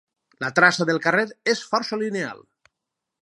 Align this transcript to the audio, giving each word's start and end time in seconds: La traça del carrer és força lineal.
La 0.43 0.47
traça 0.59 0.87
del 0.89 1.01
carrer 1.03 1.27
és 1.53 1.63
força 1.73 1.99
lineal. 2.05 2.43